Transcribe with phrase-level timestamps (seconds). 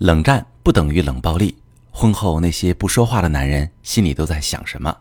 [0.00, 1.54] 冷战不等于冷暴力。
[1.90, 4.96] 婚后那些不说话的男人心里都在想什么？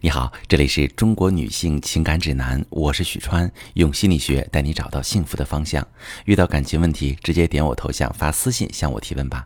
[0.00, 5.84] 你好，这里是中国女性情感指南，我是许川，用心理学带你找到幸福的方向。
[6.26, 9.44] 遇到感情问题，直接点我头像发私信向我提问吧。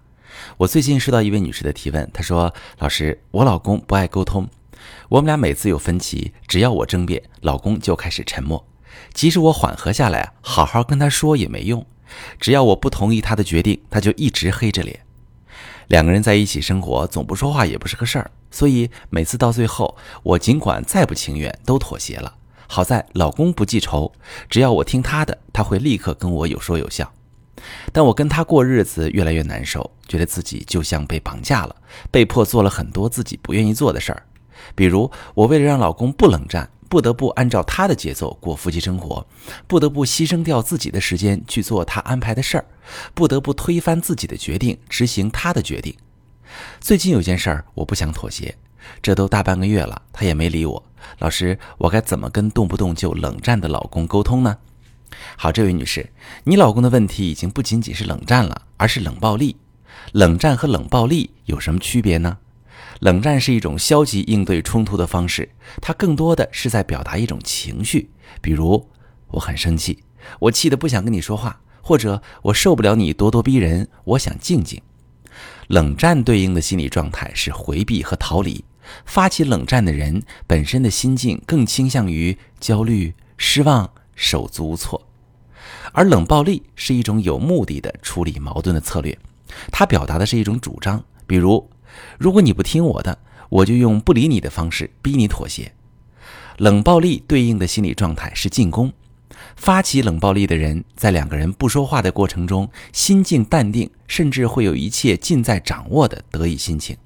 [0.58, 4.46] 我最近收到一位女士的提问，她说：“老师，我老公不爱沟通，
[5.08, 8.62] 我们俩每次有分歧，只要我争辩，老公就开始沉默，
[9.14, 11.86] 即使我缓和下来，好好跟他说也没用。”
[12.40, 15.00] 只要我不同意他的决定，他就一直黑着脸。
[15.88, 18.30] 两个人在一起生活，总不说话也不是个事儿。
[18.50, 22.34] 所以每次到最后，我尽管再不情愿，都妥协了。
[22.66, 24.12] 好在老公不记仇，
[24.50, 27.10] 只要我听他的，他会立刻跟我有说有笑。
[27.92, 31.74] 但我跟他过日子越来越难受，觉得自己就像被绑架了，
[32.10, 34.22] 被迫做了很多自己不愿意做的事儿。
[34.74, 36.68] 比如，我为了让老公不冷战。
[36.88, 39.26] 不得不按照他的节奏过夫妻生活，
[39.66, 42.64] 不得不牺牲掉自己的时间去做他安排的事儿，
[43.14, 45.94] 不得不推翻自己的决定，执行他的决定。
[46.80, 48.56] 最近有件事儿，我不想妥协，
[49.02, 50.82] 这都大半个月了，他也没理我。
[51.18, 54.56] 老师，我该怎么跟动不动就冷战的老公沟通呢？
[55.36, 56.10] 好，这位女士，
[56.44, 59.56] 你老公的问题已经不仅仅是冷战了，而是冷暴力。
[60.12, 62.38] 冷战和冷暴力有什么区别呢？
[63.00, 65.48] 冷战是一种消极应对冲突的方式，
[65.80, 68.10] 它更多的是在表达一种情绪，
[68.40, 68.88] 比如
[69.28, 70.02] 我很生气，
[70.40, 74.82] 我气得不想跟你说话，或者我受不了你咄咄逼人，我想静静。
[75.68, 78.64] 冷战对应的心理状态是回避和逃离，
[79.04, 85.06] 发起冷战的人本身的心境更倾向于焦虑、失望、手足无措，
[85.92, 89.16] 而冷暴力是一种有目的的处理矛盾的策略，
[89.70, 91.70] 它表达的是一种主张，比如。
[92.18, 95.72] 如果你不听我的，我就用不理你的方式逼你妥协。
[96.58, 98.92] 冷暴力对应的心理状态是进攻，
[99.56, 106.96] 发起冷暴力的人在两个人不说话的过程中，心境淡定，甚至会有一切尽在掌握的得意心情。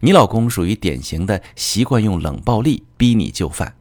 [0.00, 3.74] 你老公属于典型的习惯用冷暴力逼你就范。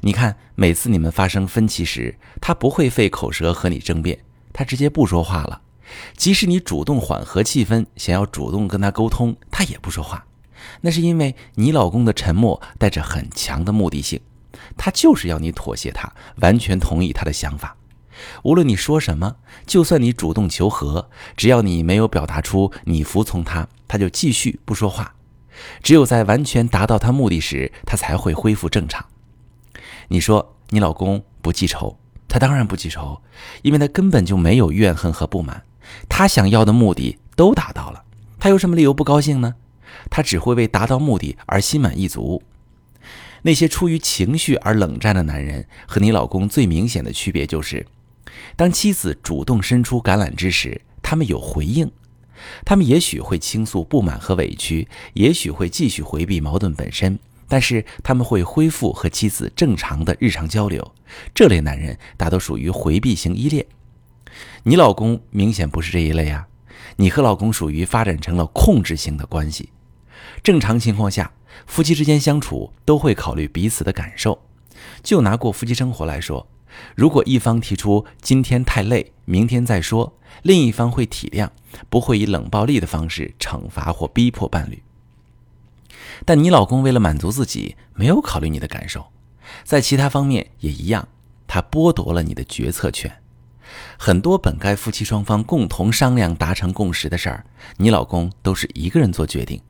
[0.00, 4.18] 你看，每次你们发生分歧时，他不会费口舌和你争辩，
[4.52, 5.62] 他直接不说话了。
[6.16, 10.24] 即使你主动缓和气氛，想要主动跟他沟通，他也不说话。
[10.80, 14.20] 那是因为你老公的沉默带着很强的目的性，
[14.76, 17.76] 他就是要你妥协，他完全同意他的想法。
[18.44, 25.14] 无论你说什么，就算你主动求和，只要你没有表达出你服从他，他就继续不说话。
[25.82, 29.04] 只有在完全达到他目的时，他才会恢复正常。
[30.08, 33.20] 你说你老公不记仇，他当然不记仇，
[33.62, 35.64] 因为他根本就没有怨恨和不满。
[36.08, 38.04] 他想要的目的都达到了，
[38.38, 39.54] 他有什么理由不高兴呢？
[40.10, 42.42] 他只会为达到目的而心满意足。
[43.42, 47.84] 那些出于情绪而冷战的男人和你老公最明显的区别就是，
[48.56, 51.90] 当妻子主动伸出橄榄枝时，他们有回应，
[52.64, 57.18] 他们也许会倾诉不满和委屈，也许会继续回避矛盾本身，
[57.48, 60.94] 但是他们会恢复和妻子正常的日常交流。
[61.34, 63.66] 这类男人大都属于回避型依恋。
[64.64, 66.46] 你老公明显不是这一类啊，
[66.96, 69.70] 你和老公属于发展成了控制性的关系。
[70.42, 71.32] 正常情况下，
[71.66, 74.42] 夫妻之间相处都会考虑彼此的感受。
[75.02, 76.46] 就拿过夫妻生活来说，
[76.94, 81.48] 如果一方提出今天太累，明天再说，另一方会体谅，
[81.90, 84.82] 不会以冷暴力的方式惩罚或逼迫伴侣。
[86.24, 89.06] 但你老公为了满足自己，没有考虑你的感受，
[89.64, 91.06] 在其他方面也一样，
[91.46, 93.21] 他剥夺了你的决策权。
[93.98, 97.44] 很多本该夫妻双方共同商量达成共识的事儿，
[97.76, 99.60] 你老公都是一个人做决定。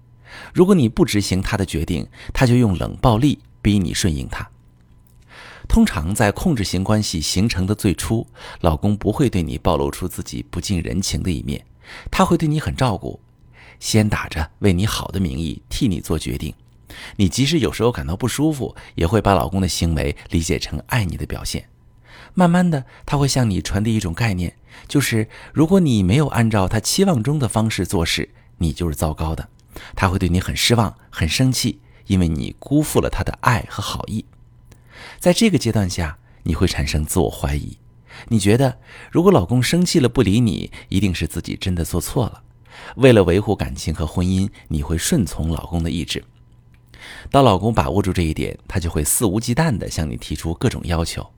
[0.55, 4.49] 如果你不执行他的决定，他就用冷暴力逼你顺应他。
[5.69, 8.27] 通常在控制型关系形成的最初，
[8.61, 11.65] 老公不会对你暴露出自己不近人情的一面，
[12.11, 13.21] 他会对你很照顾，
[13.79, 16.53] 先打着为你好的名义替你做决定。
[17.17, 21.65] 你即使有时候感到不舒服，也会把老公的行为理解成爱你的表现。
[22.35, 24.57] 慢慢的，他会向你传递一种概念，
[24.89, 29.49] 就是如果你没有按照他期望中的方式做事，你就是糟糕的。
[29.95, 34.25] 他会对你很失望、很生气，因为你辜负了他的爱和好意。
[35.19, 37.79] 在这个阶段下，你会产生自我怀疑，
[38.29, 38.79] 你觉得
[39.11, 42.43] 如果老公生气了不理你，一定是自己真的做错了。
[42.97, 46.25] 为了维护感情和婚姻，你会顺从老公的意志。
[47.31, 51.29] 当老公把握住这一点，他就会肆无忌惮地向你提出各种要求。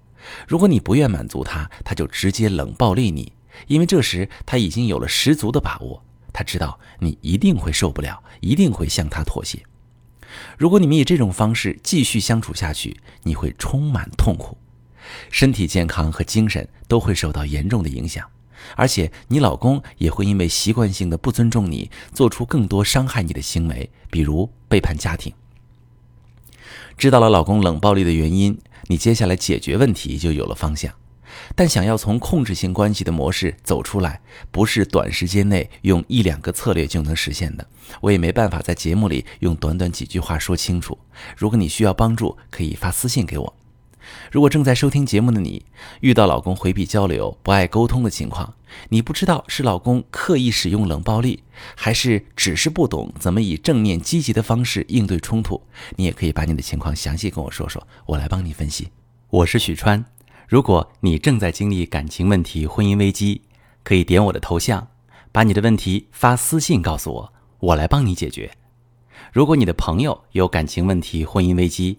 [0.47, 3.33] 如果你不愿满足他，他就直接冷暴力你，
[3.67, 9.63] 因为这时他已经有了十足的把握，他知道你一定会受不了，一定会向他妥协。
[10.59, 14.59] 如果你们以这种方式继续相处下去，你会充满痛苦，
[15.31, 18.29] 身体健康和精神都会受到严重的影响。
[18.77, 25.33] 而且你老公也会因为习惯性的不尊重你，做出更多伤害你的行为，比如背叛家庭。
[26.97, 30.93] 知道了老公冷暴力的原因，你接下来解决问题就有了方向。
[31.57, 34.21] 但想要从控制性关系的模式走出来，
[34.53, 37.67] 不是短时间内用一两个策略就能实现的。
[38.01, 40.97] 我也没办法在节目里用短短几句话说清楚。
[41.37, 43.55] 如果你需要帮助，可以发私信给我。
[44.31, 45.65] 如果正在收听节目的你
[46.01, 48.55] 遇到老公回避交流、不爱沟通的情况，
[48.89, 51.43] 你不知道是老公刻意使用冷暴力，
[51.75, 55.63] 还是只是不懂怎么以正面积极的方式应对冲突，
[55.97, 58.89] 你也可以把你的情况详细跟我说说，我来帮你分析。
[59.31, 60.05] 我是许川，
[60.49, 63.43] 如果你正在经历感情问题、婚姻危机，
[63.83, 64.89] 可以点我的头像，
[65.33, 68.51] 把你的问题发私信告诉我，我来帮你解决。
[69.33, 71.99] 如果你的朋友有感情问题、婚姻危机，